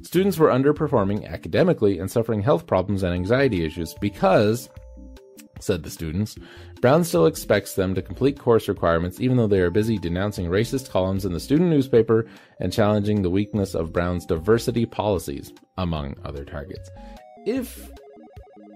[0.03, 4.69] Students were underperforming academically and suffering health problems and anxiety issues because,
[5.61, 6.37] said the students,
[6.81, 10.91] Brown still expects them to complete course requirements even though they are busy denouncing racist
[10.91, 12.27] columns in the student newspaper
[12.61, 16.89] and challenging the weakness of Brown's diversity policies, among other targets.
[17.47, 17.91] If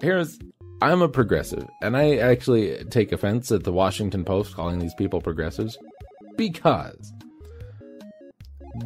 [0.00, 0.38] here's
[0.80, 5.20] I'm a progressive, and I actually take offense at the Washington Post calling these people
[5.20, 5.76] progressives
[6.36, 7.12] because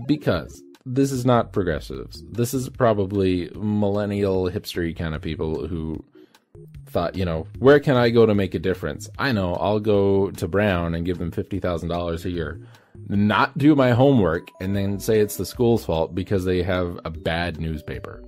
[0.06, 2.24] because this is not progressives.
[2.30, 6.02] This is probably millennial hipstery kind of people who
[6.86, 9.08] thought, you know, where can I go to make a difference?
[9.18, 12.60] I know, I'll go to Brown and give them $50,000 a year.
[13.08, 17.10] Not do my homework and then say it's the school's fault because they have a
[17.10, 18.22] bad newspaper.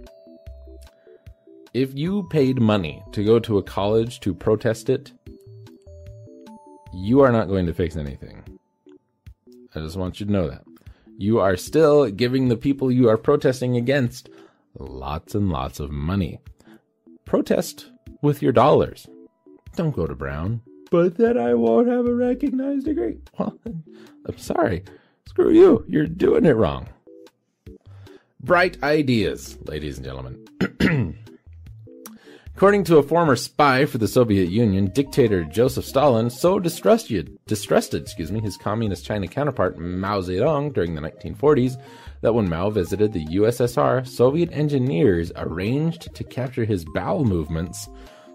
[1.74, 5.10] If you paid money to go to a college to protest it,
[6.92, 8.44] you are not going to fix anything.
[9.74, 10.62] I just want you to know that.
[11.18, 14.28] You are still giving the people you are protesting against
[14.78, 16.38] lots and lots of money.
[17.24, 17.90] Protest
[18.22, 19.08] with your dollars.
[19.74, 20.60] Don't go to Brown.
[20.92, 23.18] But then I won't have a recognized degree.
[23.36, 24.84] Well, I'm sorry.
[25.26, 25.84] Screw you.
[25.88, 26.88] You're doing it wrong.
[28.40, 31.18] Bright ideas, ladies and gentlemen.
[32.56, 38.02] According to a former spy for the Soviet Union, dictator Joseph Stalin so distrusted, distrusted
[38.02, 41.82] excuse me, his communist China counterpart Mao Zedong during the 1940s
[42.20, 47.88] that when Mao visited the USSR, Soviet engineers arranged to capture his bowel movements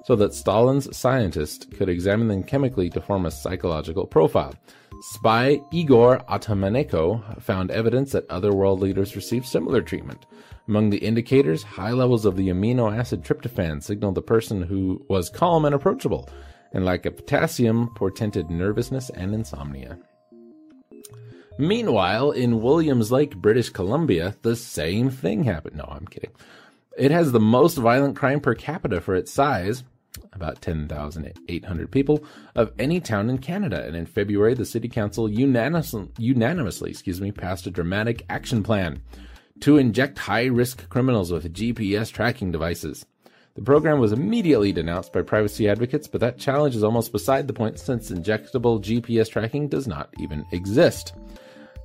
[0.04, 4.54] so that Stalin's scientists could examine them chemically to form a psychological profile.
[5.02, 10.26] Spy Igor Atamanenko found evidence that other world leaders received similar treatment.
[10.68, 15.30] Among the indicators, high levels of the amino acid tryptophan signaled the person who was
[15.30, 16.30] calm and approachable,
[16.74, 19.98] and lack of potassium portended nervousness and insomnia.
[21.58, 25.78] Meanwhile, in Williams Lake, British Columbia, the same thing happened.
[25.78, 26.32] No, I'm kidding.
[26.98, 29.84] It has the most violent crime per capita for its size,
[30.40, 32.24] about 10,800 people,
[32.56, 33.86] of any town in Canada.
[33.86, 39.02] And in February, the city council unanimously, excuse me, passed a dramatic action plan
[39.60, 43.06] to inject high risk criminals with GPS tracking devices.
[43.56, 47.54] The program was immediately denounced by privacy advocates, but that challenge is almost beside the
[47.54, 51.14] point since injectable GPS tracking does not even exist.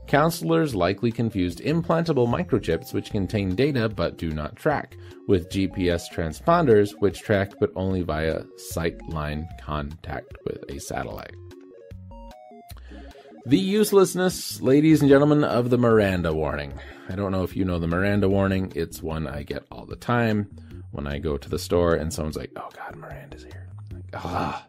[0.06, 4.96] Counselors likely confused implantable microchips, which contain data but do not track,
[5.26, 11.34] with GPS transponders, which track but only via sight line contact with a satellite.
[13.46, 16.72] The uselessness, ladies and gentlemen, of the Miranda warning.
[17.08, 18.72] I don't know if you know the Miranda warning.
[18.74, 20.50] It's one I get all the time
[20.92, 23.68] when I go to the store and someone's like, oh God, Miranda's here.
[23.92, 24.66] Like, ah,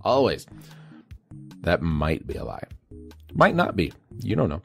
[0.00, 0.46] always.
[1.60, 2.64] That might be a lie.
[3.34, 3.92] Might not be.
[4.20, 4.62] You don't know.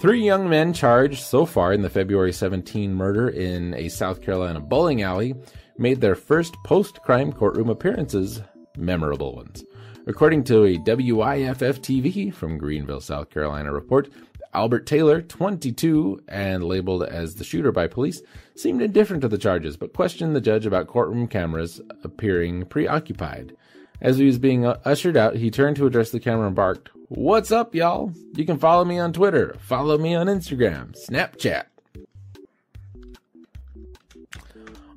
[0.00, 4.60] Three young men charged so far in the February 17 murder in a South Carolina
[4.60, 5.34] bowling alley
[5.76, 8.40] made their first post crime courtroom appearances,
[8.76, 9.64] memorable ones.
[10.06, 14.08] According to a WIFF TV from Greenville, South Carolina report,
[14.54, 18.22] Albert Taylor, 22, and labeled as the shooter by police,
[18.56, 23.54] seemed indifferent to the charges, but questioned the judge about courtroom cameras appearing preoccupied.
[24.00, 27.50] As he was being ushered out, he turned to address the camera and barked, What's
[27.50, 28.12] up, y'all?
[28.34, 31.64] You can follow me on Twitter, follow me on Instagram, Snapchat.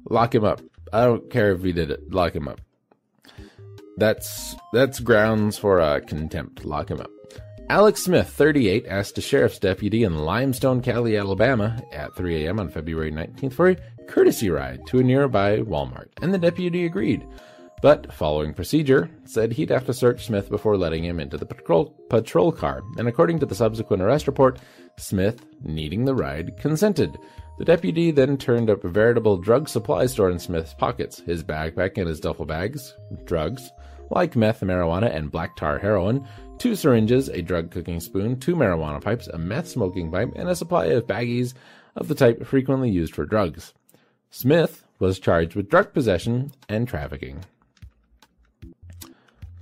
[0.10, 0.62] Lock him up.
[0.92, 2.12] I don't care if he did it.
[2.12, 2.60] Lock him up.
[3.98, 6.66] That's that's grounds for uh, contempt.
[6.66, 7.10] Lock him up.
[7.70, 12.60] Alex Smith, 38, asked a sheriff's deputy in Limestone County, Alabama, at 3 a.m.
[12.60, 13.78] on February 19th for a
[14.10, 17.26] courtesy ride to a nearby Walmart, and the deputy agreed.
[17.82, 21.96] But, following procedure, said he'd have to search Smith before letting him into the patrol,
[22.10, 24.60] patrol car, and according to the subsequent arrest report,
[24.98, 27.18] Smith, needing the ride, consented.
[27.58, 31.98] The deputy then turned up a veritable drug supply store in Smith's pockets, his backpack
[31.98, 33.72] and his duffel bags, drugs,
[34.12, 36.28] like meth, marijuana, and black tar heroin,
[36.60, 40.56] two syringes, a drug cooking spoon, two marijuana pipes, a meth smoking pipe, and a
[40.56, 41.56] supply of baggies
[41.96, 43.74] of the type frequently used for drugs.
[44.30, 47.44] Smith was charged with drug possession and trafficking.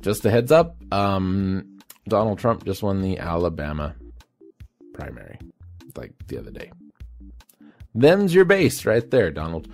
[0.02, 3.96] Just a heads up, um, Donald Trump just won the Alabama
[4.94, 5.38] primary,
[5.96, 6.72] like the other day.
[7.94, 9.68] Them's your base right there, Donald.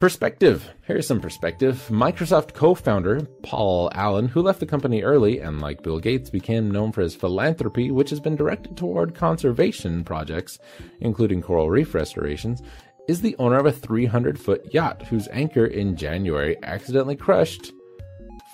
[0.00, 0.70] Perspective.
[0.82, 1.86] Here's some perspective.
[1.90, 6.70] Microsoft co founder Paul Allen, who left the company early and, like Bill Gates, became
[6.70, 10.60] known for his philanthropy, which has been directed toward conservation projects,
[11.00, 12.62] including coral reef restorations,
[13.08, 17.72] is the owner of a 300 foot yacht whose anchor in January accidentally crushed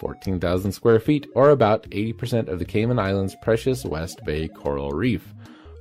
[0.04, 5.32] 14,000 square feet, or about 80% of the Cayman Islands' precious West Bay coral reef.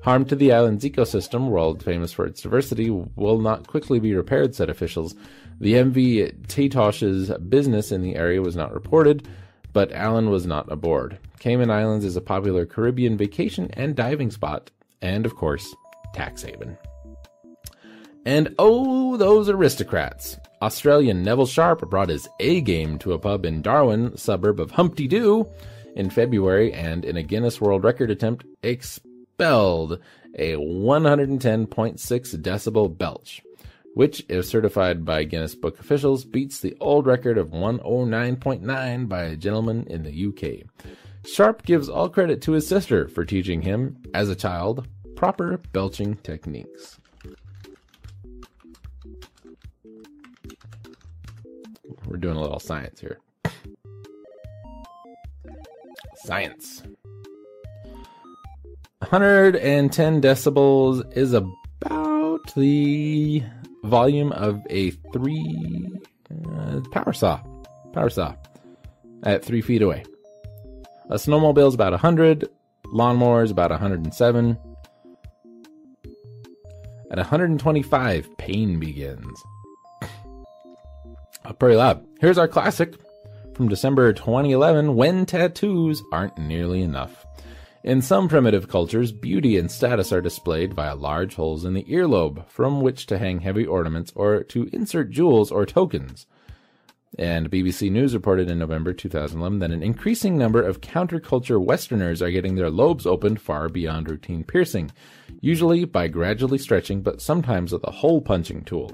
[0.01, 4.55] Harm to the island's ecosystem, world famous for its diversity, will not quickly be repaired,
[4.55, 5.13] said officials.
[5.59, 9.27] The MV Tatoosh's business in the area was not reported,
[9.73, 11.19] but Allen was not aboard.
[11.39, 14.71] Cayman Islands is a popular Caribbean vacation and diving spot,
[15.01, 15.75] and of course,
[16.13, 16.77] tax haven.
[18.25, 20.37] And oh, those aristocrats.
[20.61, 25.07] Australian Neville Sharp brought his A game to a pub in Darwin, suburb of Humpty
[25.07, 25.45] Doo,
[25.95, 29.99] in February and in a Guinness World Record attempt expelled
[30.35, 31.67] a 110.6
[32.41, 33.41] decibel belch,
[33.93, 39.35] which, if certified by Guinness Book officials, beats the old record of 109.9 by a
[39.35, 40.65] gentleman in the UK.
[41.25, 46.15] Sharp gives all credit to his sister for teaching him, as a child, proper belching
[46.17, 46.99] techniques.
[52.07, 53.19] We're doing a little science here.
[56.25, 56.83] Science.
[58.99, 63.43] 110 decibels is about the
[63.83, 65.89] volume of a three
[66.51, 67.41] uh, power saw.
[67.93, 68.35] Power saw
[69.23, 70.03] at three feet away.
[71.09, 72.49] A snowmobile is about 100.
[72.87, 74.57] Lawnmower is about 107.
[77.11, 79.43] At 125, pain begins.
[81.59, 82.05] Pretty loud.
[82.19, 82.95] Here's our classic
[83.53, 87.25] from December 2011 When Tattoos Aren't Nearly Enough.
[87.83, 92.47] In some primitive cultures, beauty and status are displayed via large holes in the earlobe
[92.47, 96.25] from which to hang heavy ornaments or to insert jewels or tokens.
[97.19, 102.31] And BBC News reported in November 2011 that an increasing number of counterculture Westerners are
[102.31, 104.91] getting their lobes opened far beyond routine piercing,
[105.39, 108.91] usually by gradually stretching, but sometimes with a hole punching tool.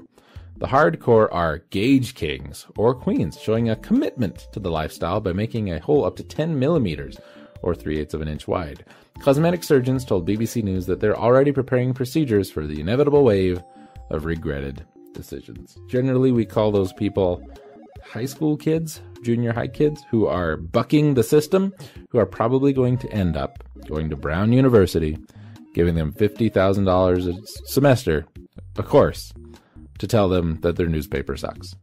[0.60, 5.72] The hardcore are gauge kings or queens, showing a commitment to the lifestyle by making
[5.72, 7.16] a hole up to 10 millimeters
[7.62, 8.84] or 3 eighths of an inch wide.
[9.20, 13.62] Cosmetic surgeons told BBC News that they're already preparing procedures for the inevitable wave
[14.10, 14.84] of regretted
[15.14, 15.78] decisions.
[15.88, 17.42] Generally, we call those people
[18.04, 21.72] high school kids, junior high kids, who are bucking the system,
[22.10, 25.16] who are probably going to end up going to Brown University,
[25.74, 28.26] giving them $50,000 a semester,
[28.76, 29.32] a course,
[30.00, 31.76] to tell them that their newspaper sucks.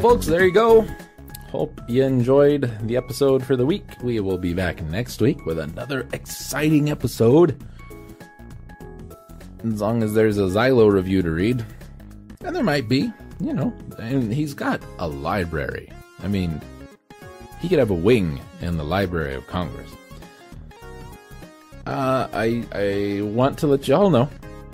[0.00, 0.86] Folks, there you go.
[1.50, 3.84] Hope you enjoyed the episode for the week.
[4.02, 7.62] We will be back next week with another exciting episode.
[9.62, 11.62] As long as there's a Xylo review to read.
[12.42, 13.74] And there might be, you know.
[13.98, 15.92] And he's got a library.
[16.22, 16.62] I mean,
[17.60, 19.90] he could have a wing in the Library of Congress.
[21.84, 24.30] Uh, I I want to let y'all know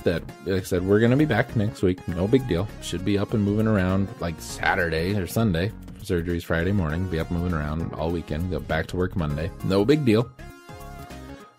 [0.07, 2.07] that, like I said, we're gonna be back next week.
[2.09, 2.67] No big deal.
[2.81, 5.71] Should be up and moving around like Saturday or Sunday.
[6.03, 7.07] Surgery's Friday morning.
[7.09, 8.51] Be up and moving around all weekend.
[8.51, 9.51] Go back to work Monday.
[9.65, 10.31] No big deal.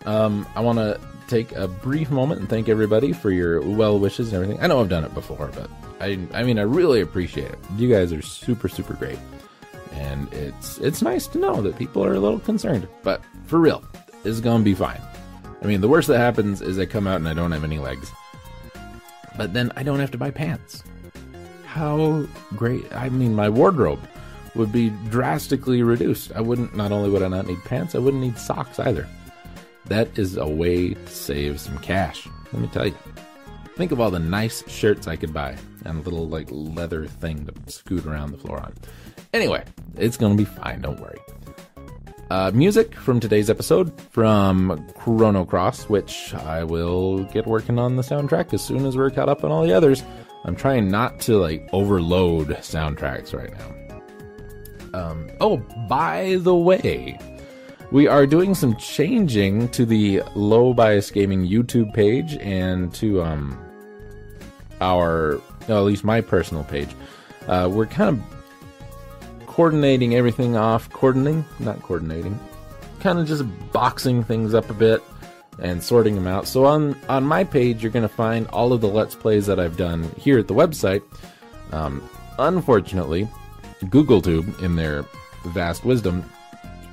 [0.06, 4.32] Um, I want to take a brief moment and thank everybody for your well wishes
[4.32, 4.62] and everything.
[4.62, 5.70] I know I've done it before, but
[6.00, 7.58] I I mean I really appreciate it.
[7.76, 9.18] You guys are super super great.
[9.92, 12.88] And it's it's nice to know that people are a little concerned.
[13.02, 13.84] But for real,
[14.24, 15.00] it's gonna be fine.
[15.62, 17.78] I mean, the worst that happens is I come out and I don't have any
[17.78, 18.10] legs.
[19.38, 20.82] But then I don't have to buy pants.
[21.64, 22.26] How
[22.56, 22.92] great.
[22.92, 24.00] I mean, my wardrobe
[24.54, 26.32] would be drastically reduced.
[26.32, 29.08] I wouldn't, not only would I not need pants, I wouldn't need socks either.
[29.86, 32.28] That is a way to save some cash.
[32.52, 32.94] Let me tell you.
[33.76, 37.46] Think of all the nice shirts I could buy and a little like leather thing
[37.46, 38.74] to scoot around the floor on.
[39.32, 39.64] Anyway,
[39.96, 41.18] it's gonna be fine, don't worry.
[42.30, 48.02] Uh, music from today's episode from Chrono Cross, which I will get working on the
[48.02, 50.02] soundtrack as soon as we're caught up on all the others.
[50.44, 53.50] I'm trying not to like overload soundtracks right
[54.92, 55.00] now.
[55.00, 55.56] Um, oh,
[55.88, 57.18] by the way,
[57.92, 63.58] we are doing some changing to the Low Bias Gaming YouTube page and to um
[64.82, 66.90] our, well, at least my personal page.
[67.46, 68.37] Uh, we're kind of
[69.58, 72.38] coordinating everything off, coordinating, not coordinating,
[73.00, 73.42] kind of just
[73.72, 75.02] boxing things up a bit
[75.58, 76.46] and sorting them out.
[76.46, 79.58] So on on my page, you're going to find all of the let's plays that
[79.58, 81.02] I've done here at the website.
[81.72, 83.28] Um, unfortunately,
[83.86, 85.04] GoogleTube, in their
[85.46, 86.24] vast wisdom,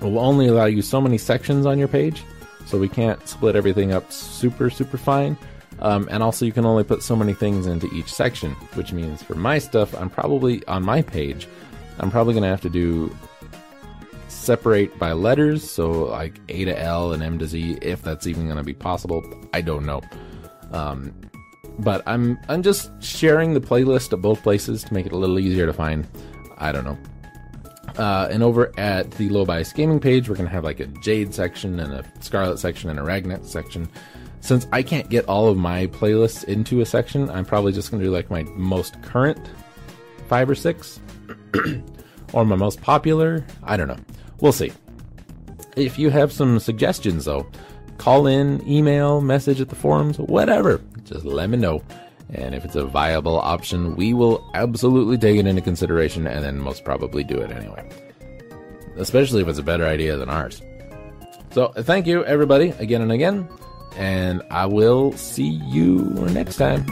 [0.01, 2.23] will only allow you so many sections on your page,
[2.65, 5.37] so we can't split everything up super super fine.
[5.81, 9.21] Um, and also, you can only put so many things into each section, which means
[9.21, 11.47] for my stuff, I'm probably on my page.
[11.99, 13.15] I'm probably gonna have to do
[14.27, 18.47] separate by letters, so like A to L and M to Z, if that's even
[18.47, 19.23] gonna be possible.
[19.53, 20.01] I don't know.
[20.71, 21.13] Um,
[21.79, 25.39] but I'm I'm just sharing the playlist at both places to make it a little
[25.39, 26.07] easier to find.
[26.57, 26.97] I don't know.
[27.97, 31.33] Uh, and over at the Low Bias Gaming page, we're gonna have like a Jade
[31.33, 33.89] section and a Scarlet section and a Ragnet section.
[34.41, 38.03] Since I can't get all of my playlists into a section, I'm probably just gonna
[38.03, 39.39] do like my most current
[40.27, 40.99] five or six
[42.33, 43.45] or my most popular.
[43.63, 43.97] I don't know.
[44.41, 44.71] We'll see.
[45.75, 47.47] If you have some suggestions, though,
[47.97, 50.81] call in, email, message at the forums, whatever.
[51.03, 51.81] Just let me know.
[52.29, 56.59] And if it's a viable option, we will absolutely take it into consideration and then
[56.59, 57.87] most probably do it anyway.
[58.97, 60.61] Especially if it's a better idea than ours.
[61.51, 63.47] So, thank you, everybody, again and again.
[63.95, 65.99] And I will see you
[66.31, 66.85] next time.